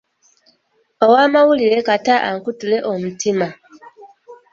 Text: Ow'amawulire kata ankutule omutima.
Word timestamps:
Ow'amawulire 1.05 1.77
kata 1.87 2.15
ankutule 2.29 2.77
omutima. 2.91 3.47